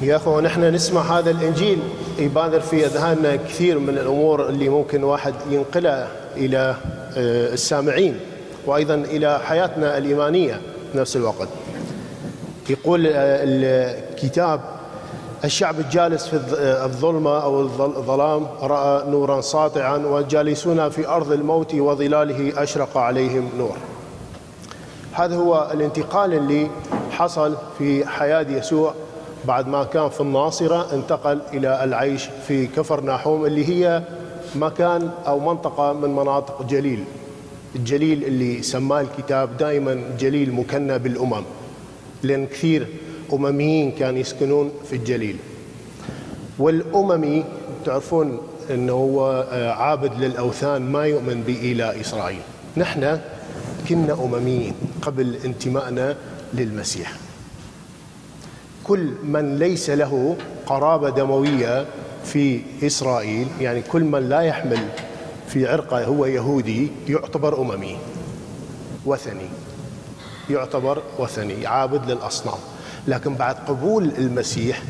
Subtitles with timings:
[0.00, 1.78] يا أخوان نحن نسمع هذا الإنجيل
[2.18, 6.76] يبادر في أذهاننا كثير من الأمور اللي ممكن واحد ينقلها إلى
[7.16, 8.20] آه، السامعين
[8.66, 10.60] وأيضا إلى حياتنا الإيمانية
[10.94, 11.48] بنفس الوقت.
[12.70, 13.12] يقول آه،
[13.44, 14.60] الكتاب
[15.44, 16.40] الشعب الجالس في
[16.84, 23.76] الظلمة أو الظلام رأى نورا ساطعا والجالسون في أرض الموت وظلاله أشرق عليهم نور.
[25.12, 26.70] هذا هو الانتقال اللي
[27.10, 28.94] حصل في حياة يسوع
[29.46, 34.02] بعد ما كان في الناصرة انتقل إلى العيش في كفر ناحوم اللي هي
[34.54, 37.04] مكان أو منطقة من مناطق جليل.
[37.74, 41.42] الجليل اللي سماه الكتاب دائما جليل مكنى بالأمم
[42.22, 42.86] لأن كثير
[43.32, 45.36] أمميين كانوا يسكنون في الجليل.
[46.58, 47.44] والأممي
[47.84, 48.38] تعرفون
[48.70, 52.40] أنه هو آه، عابد للأوثان ما يؤمن بإله إسرائيل.
[52.76, 53.20] نحن
[53.88, 56.16] كنا أمميين قبل انتمائنا
[56.54, 57.25] للمسيح.
[58.86, 60.36] كل من ليس له
[60.66, 61.86] قرابة دموية
[62.24, 64.88] في إسرائيل يعني كل من لا يحمل
[65.48, 67.98] في عرقه هو يهودي يعتبر أممي
[69.06, 69.48] وثني
[70.50, 72.58] يعتبر وثني عابد للأصنام.
[73.08, 74.82] لكن بعد قبول المسيح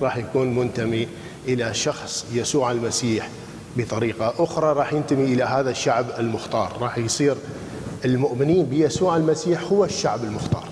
[0.00, 1.08] راح يكون منتمي
[1.48, 3.28] إلى شخص يسوع المسيح
[3.76, 7.36] بطريقة أخرى راح ينتمي إلى هذا الشعب المختار راح يصير
[8.04, 10.68] المؤمنين بيسوع المسيح هو الشعب المختار.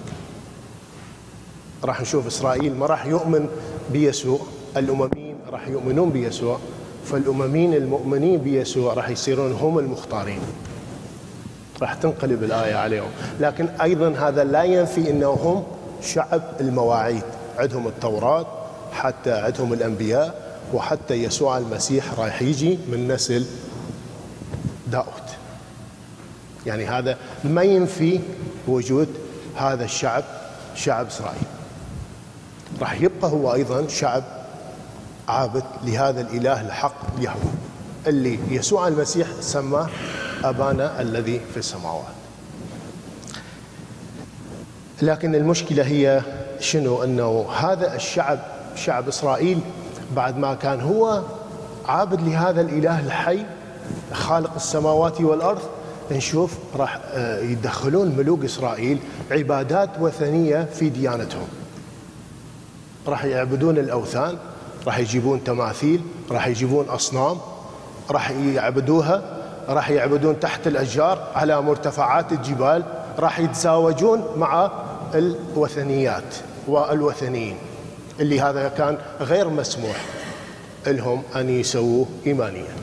[1.86, 3.48] راح نشوف إسرائيل ما راح يؤمن
[3.92, 4.40] بيسوع.
[4.76, 6.58] الأمميين راح يؤمنون بيسوع.
[7.04, 10.40] فالأمميين المؤمنين بيسوع راح يصيرون هم المختارين.
[11.82, 13.08] راح تنقلب الآية عليهم.
[13.40, 15.64] لكن أيضا هذا لا ينفي أنه هم
[16.02, 17.22] شعب المواعيد.
[17.58, 18.46] عندهم التوراة
[18.92, 23.46] حتى عندهم الأنبياء وحتى يسوع المسيح راح يجي من نسل
[24.86, 25.26] داود.
[26.66, 28.20] يعني هذا ما ينفي
[28.68, 29.08] وجود
[29.56, 30.24] هذا الشعب
[30.74, 31.55] شعب إسرائيل.
[32.80, 34.24] راح يبقى هو أيضا شعب
[35.28, 37.52] عابد لهذا الإله الحق يهوه
[38.06, 39.88] اللي يسوع المسيح سماه
[40.44, 42.04] أبانا الذي في السماوات.
[45.02, 46.22] لكن المشكلة هي
[46.60, 48.38] شنو؟ أنه هذا الشعب
[48.76, 49.60] شعب إسرائيل
[50.16, 51.22] بعد ما كان هو
[51.88, 53.44] عابد لهذا الإله الحي
[54.12, 55.62] خالق السماوات والأرض
[56.10, 58.98] نشوف راح آه، يدخلون ملوك إسرائيل
[59.30, 61.46] عبادات وثنية في ديانتهم.
[63.06, 64.36] راح يعبدون الأوثان
[64.86, 66.00] راح يجيبون تماثيل
[66.30, 67.38] راح يجيبون أصنام
[68.10, 69.22] راح يعبدوها
[69.68, 72.82] راح يعبدون تحت الأشجار على مرتفعات الجبال
[73.18, 74.70] راح يتزاوجون مع
[75.14, 76.34] الوثنيات
[76.68, 77.56] والوثنيين.
[78.20, 79.96] اللي هذا كان غير مسموح
[80.86, 82.76] لهم أن يسووه إيمانيا.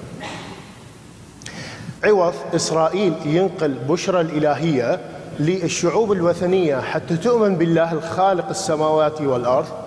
[2.03, 4.99] عوض إسرائيل ينقل بشرى الإلهية
[5.39, 9.82] للشعوب الوثنية حتى تؤمن بالله الخالق السماوات والأرض.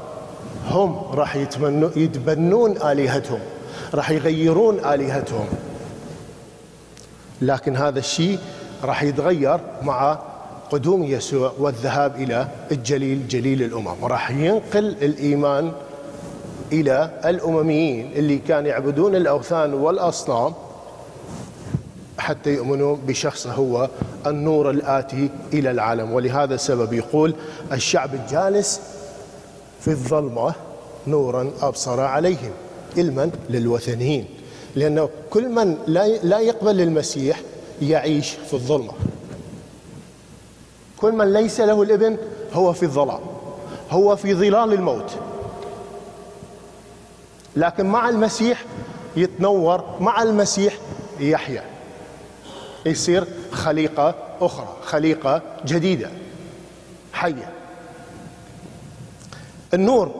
[0.70, 1.36] هم راح
[1.96, 3.40] يتبنون آلهتهم
[3.94, 5.46] راح يغيرون آلهتهم.
[7.42, 8.38] لكن هذا الشيء
[8.84, 10.18] راح يتغير مع
[10.70, 14.04] قدوم يسوع والذهاب إلى الجليل جليل الأمم.
[14.04, 15.72] راح ينقل الإيمان
[16.72, 20.54] إلى الأمميين اللي كانوا يعبدون الأوثان والأصنام
[22.18, 23.88] حتى يؤمنوا بشخصه هو
[24.26, 26.12] النور الآتي إلى العالم.
[26.12, 27.34] ولهذا السبب يقول
[27.72, 28.80] الشعب الجالس
[29.86, 30.54] في الظلمة
[31.06, 32.50] نورا أبصر عليهم
[32.96, 34.26] علما للوثنيين
[34.76, 35.78] لأنه كل من
[36.22, 37.40] لا يقبل المسيح
[37.82, 38.92] يعيش في الظلمة.
[40.96, 42.16] كل من ليس له الإبن
[42.52, 43.20] هو في الظلام
[43.90, 45.10] هو في ظلال الموت.
[47.56, 48.64] لكن مع المسيح
[49.16, 50.78] يتنور مع المسيح
[51.20, 51.64] يحيا.
[52.86, 56.10] يصير خليقة أخرى خليقة جديدة
[57.12, 57.55] حية.
[59.76, 60.10] النور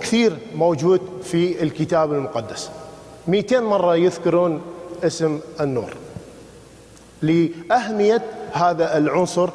[0.00, 2.70] كثير موجود في الكتاب المقدس.
[3.28, 4.60] 200 مرة يذكرون
[5.04, 5.94] اسم النور.
[7.22, 8.22] لأهمية
[8.52, 9.48] هذا العنصر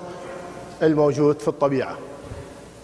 [0.84, 1.98] الموجود في الطبيعة.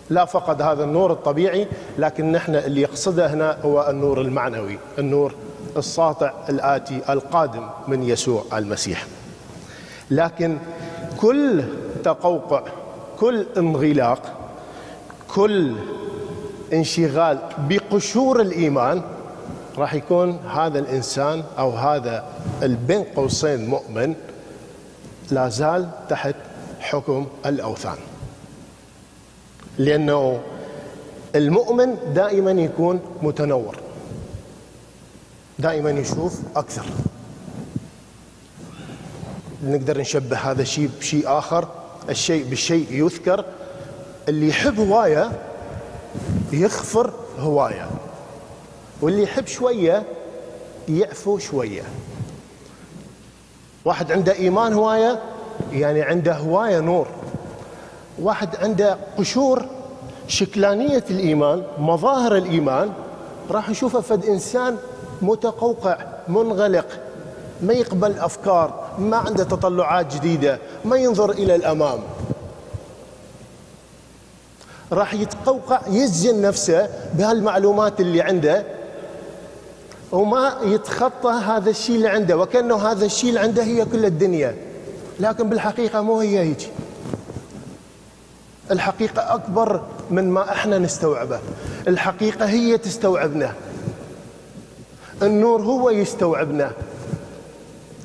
[0.10, 5.34] لا فقط هذا النور الطبيعي لكن نحن اللي يقصده هنا هو النور المعنوي النور
[5.78, 9.06] الساطع الآتي القادم من يسوع المسيح.
[10.12, 10.58] لكن
[11.18, 11.64] كل
[12.04, 12.64] تقوقع
[13.20, 14.22] كل انغلاق
[15.36, 15.76] كل
[16.74, 19.02] انشغال بقشور الإيمان
[19.78, 22.26] راح يكون هذا الإنسان أو هذا
[22.64, 24.16] البين قوسين مؤمن
[25.32, 26.36] لا زال تحت
[26.80, 27.98] حكم الأوثان.
[29.78, 30.42] لأنه
[31.36, 33.76] المؤمن دائما يكون متنور
[35.60, 36.86] دائما يشوف أكثر.
[39.64, 41.68] نقدر نشبه هذا الشيء بشيء آخر
[42.10, 43.46] الشيء بالشيء يذكر
[44.30, 45.32] اللي يحب هواية
[46.56, 47.90] يخفر هواية.
[49.02, 50.04] واللي يحب شوية
[50.90, 51.84] يعفو شوية.
[53.86, 55.20] واحد عنده إيمان هواية
[55.72, 57.08] يعني عنده هواية نور.
[58.22, 59.66] واحد عنده قشور
[60.28, 62.94] شكلانية الإيمان مظاهر الإيمان
[63.52, 64.78] راح نشوفه فد إنسان
[65.22, 65.98] متقوقع
[66.28, 66.86] منغلق
[67.62, 72.00] ما يقبل أفكار ما عنده تطلعات جديدة ما ينظر إلى الأمام.
[74.92, 78.64] راح يتقوقع يزن نفسه بهالمعلومات اللي عنده
[80.12, 84.56] وما يتخطى هذا الشيء اللي عنده وكأنه هذا الشيء اللي عنده هي كل الدنيا.
[85.20, 86.70] لكن بالحقيقة مو هي هيك.
[88.72, 91.40] الحقيقة أكبر من ما إحنا نستوعبه.
[91.88, 93.54] الحقيقة هي تستوعبنا.
[95.22, 96.72] النور هو يستوعبنا.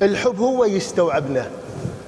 [0.01, 1.47] الحب هو يستوعبنا.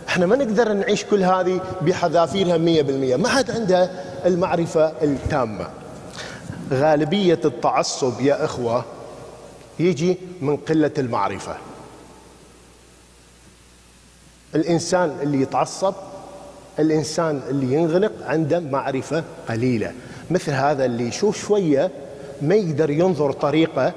[0.07, 3.15] إحنا ما نقدر نعيش كل هذه بحذافيرها مية بالمية.
[3.15, 3.89] ما حد عنده
[4.25, 5.67] المعرفة التامة.
[6.71, 8.85] غالبية التعصب يا إخوة
[9.79, 11.55] يجي من قلة المعرفة.
[14.55, 15.93] الإنسان اللي يتعصب
[16.79, 19.91] الإنسان اللي ينغلق عنده معرفة قليلة.
[20.31, 21.91] مثل هذا اللي يشوف شوية
[22.41, 23.93] ما يقدر ينظر طريقة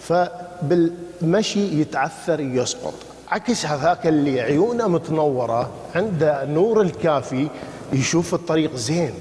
[0.00, 2.94] فبالمشي يتعثر يسقط.
[3.28, 7.48] عكس هذاك اللي عيونه متنورة عنده نور الكافي
[7.92, 9.14] يشوف الطريق زين.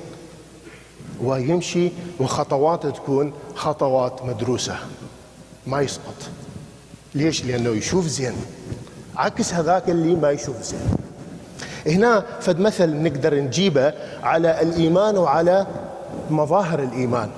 [1.24, 4.76] ويمشي وخطواته تكون خطوات مدروسة
[5.68, 6.16] ما يسقط.
[7.16, 8.34] ليش؟ لأنه يشوف زين.
[9.16, 10.80] عكس هذاك اللي ما يشوف زين.
[11.86, 13.94] هنا فد مثل نقدر نجيبه
[14.24, 15.68] على الإيمان وعلى
[16.30, 17.30] مظاهر الإيمان.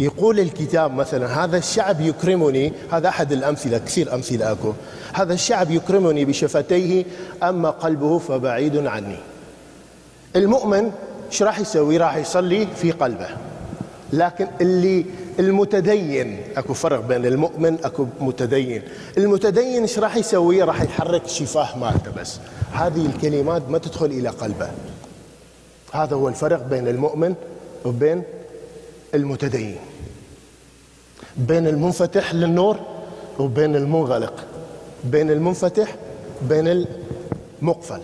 [0.00, 2.72] يقول الكتاب مثلا هذا الشعب يكرمني.
[2.92, 4.72] هذا أحد الأمثلة كثير أمثلة أكو.
[5.12, 7.04] هذا الشعب يكرمني بشفتيه
[7.42, 9.18] أما قلبه فبعيد عني.
[10.36, 10.90] المؤمن
[11.30, 13.28] إيش راح يسوي؟ راح يصلي في قلبه.
[14.12, 15.04] لكن اللي
[15.38, 18.82] المتدين أكو فرق بين المؤمن أكو متدين.
[19.18, 22.38] المتدين إيش راح يسوي؟ راح يحرك الشفاه مالته بس.
[22.72, 24.70] هذه الكلمات ما تدخل إلى قلبه.
[25.92, 27.34] هذا هو الفرق بين المؤمن
[27.84, 28.22] وبين
[29.14, 29.76] المتدين.
[31.36, 32.76] بين المنفتح للنور
[33.38, 34.44] وبين المنغلق.
[35.04, 35.96] بين المنفتح
[36.42, 36.86] بين
[37.62, 38.00] المقفل.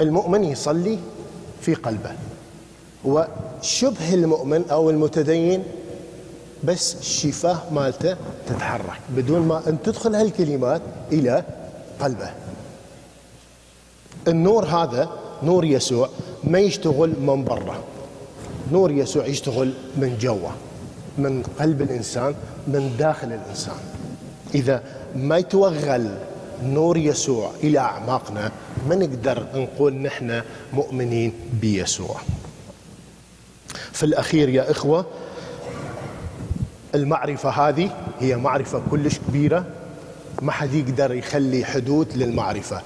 [0.00, 0.98] المؤمن يصلي
[1.60, 2.10] في قلبه.
[3.04, 5.64] وشبه المؤمن أو المتدين
[6.64, 8.16] بس الشفاه مالته
[8.46, 11.44] تتحرك بدون ما أن تدخل هالكلمات إلى
[12.00, 12.30] قلبه.
[14.28, 15.08] النور هذا
[15.42, 16.08] نور يسوع
[16.44, 17.78] ما يشتغل من برا.
[18.72, 20.50] نور يسوع يشتغل من جوا
[21.18, 22.34] من قلب الإنسان
[22.66, 23.78] من داخل الإنسان.
[24.54, 24.82] إذا
[25.14, 26.14] ما يتوغل
[26.62, 28.52] نور يسوع إلى أعماقنا
[28.88, 32.16] ما نقدر نقول نحن مؤمنين بيسوع؟
[33.92, 35.06] في الأخير يا إخوة
[36.94, 37.90] المعرفة هذه
[38.20, 39.64] هي معرفة كلش كبيرة
[40.42, 42.82] ما حد يقدر يخلي حدود للمعرفة.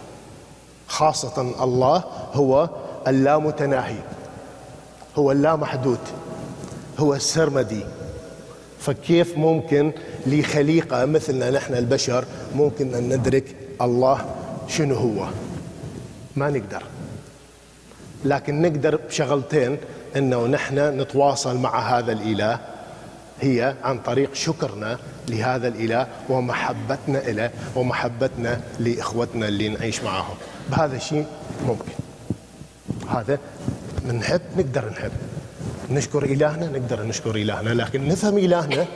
[0.86, 2.70] خاصة الله هو
[3.08, 3.98] اللامتناهي
[5.16, 5.98] هو اللامحدود
[6.98, 7.84] هو السرمدي.
[8.80, 9.92] فكيف ممكن
[10.26, 14.34] لخليقة مثلنا نحن البشر ممكن أن ندرك الله
[14.68, 15.26] شنو هو؟
[16.36, 16.82] ما نقدر.
[18.24, 19.78] لكن نقدر بشغلتين
[20.16, 22.58] إنه نحن نتواصل مع هذا الإله.
[23.40, 24.98] هي عن طريق شكرنا
[25.28, 30.34] لهذا الإله ومحبتنا له ومحبتنا لإخوتنا اللي نعيش معهم
[30.70, 31.26] بهذا الشيء
[31.66, 31.92] ممكن.
[33.08, 33.38] هذا
[34.12, 35.12] نحب نقدر نحب.
[35.90, 37.70] نشكر إلهنا نقدر نشكر إلهنا.
[37.70, 38.86] لكن نفهم إلهنا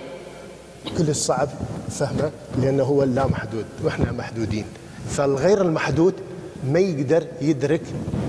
[0.98, 1.48] كل الصعب
[1.90, 2.30] فهمه
[2.62, 4.64] لأنه هو اللامحدود وإحنا محدودين.
[5.08, 6.14] فالغير المحدود
[6.72, 7.82] ما يقدر يدرك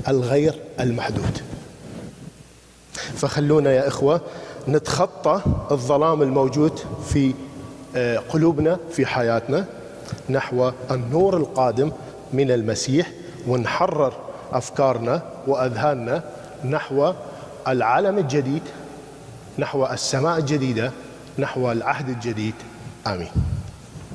[0.07, 1.41] الغير المحدود.
[3.15, 4.21] فخلونا يا إخوة
[4.67, 7.33] نتخطى الظلام الموجود في
[7.95, 9.65] آه، قلوبنا في حياتنا
[10.29, 11.91] نحو النور القادم
[12.33, 13.11] من المسيح
[13.47, 14.13] ونحرر
[14.51, 16.23] أفكارنا وأذهاننا
[16.69, 17.13] نحو
[17.67, 18.61] العالم الجديد
[19.59, 20.91] نحو السماء الجديدة
[21.39, 22.53] نحو العهد الجديد.
[23.07, 23.29] آمين.